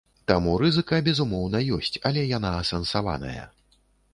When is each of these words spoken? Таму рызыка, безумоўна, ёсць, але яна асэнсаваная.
Таму 0.29 0.53
рызыка, 0.61 0.99
безумоўна, 1.07 1.61
ёсць, 1.79 2.01
але 2.11 2.25
яна 2.37 2.55
асэнсаваная. 2.63 3.43